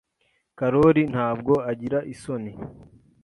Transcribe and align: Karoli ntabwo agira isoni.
Karoli 0.57 1.01
ntabwo 1.13 1.53
agira 1.71 1.99
isoni. 2.13 2.53